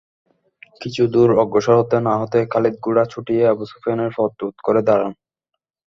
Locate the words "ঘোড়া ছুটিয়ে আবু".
2.83-3.63